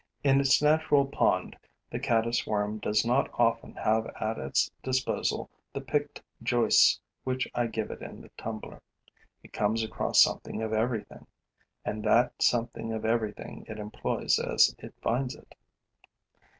In 0.23 0.41
its 0.41 0.63
natural 0.63 1.05
pond, 1.05 1.55
the 1.91 1.99
caddis 1.99 2.47
worm 2.47 2.79
does 2.79 3.05
not 3.05 3.29
often 3.37 3.75
have 3.75 4.07
at 4.19 4.39
its 4.39 4.71
disposal 4.81 5.47
the 5.73 5.79
picked 5.81 6.23
joists 6.41 6.99
which 7.23 7.47
I 7.53 7.67
give 7.67 7.91
it 7.91 8.01
in 8.01 8.21
the 8.21 8.29
tumbler. 8.29 8.81
It 9.43 9.53
comes 9.53 9.83
across 9.83 10.19
something 10.19 10.63
of 10.63 10.73
everything; 10.73 11.27
and 11.85 12.03
that 12.03 12.41
something 12.41 12.91
of 12.91 13.05
everything 13.05 13.63
it 13.69 13.77
employs 13.77 14.39
as 14.39 14.73
it 14.79 14.95
finds 15.03 15.35
it. 15.35 15.53